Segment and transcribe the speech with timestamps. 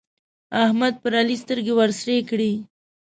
[0.63, 2.51] احمد پر علي سترګې ورسرې کړې.